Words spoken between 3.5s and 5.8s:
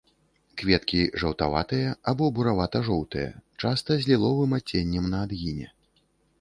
часта з ліловым адценнем на адгіне.